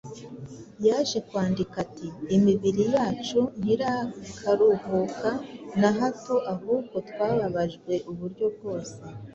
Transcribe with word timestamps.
Yaje 0.87 1.17
kwandika 1.27 1.75
ati: 1.85 2.07
“Imibiri 2.35 2.83
yacu 2.95 3.39
ntirakaruhuka 3.63 5.29
na 5.79 5.89
hato, 5.97 6.35
ahubwo 6.53 6.95
twababajwe 7.09 7.93
uburyo 8.11 8.45
bwose. 8.55 8.95